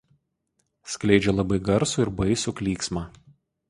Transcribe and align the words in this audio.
Skleidžia 0.93 1.35
labai 1.37 1.61
garsų 1.69 2.05
ir 2.07 2.15
baisų 2.23 2.59
klyksmą. 2.63 3.09